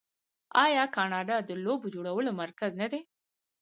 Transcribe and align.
آیا 0.65 0.83
کاناډا 0.95 1.37
د 1.43 1.51
لوبو 1.65 1.87
جوړولو 1.95 2.31
مرکز 2.41 2.71
نه 2.81 2.87
دی؟ 2.91 3.01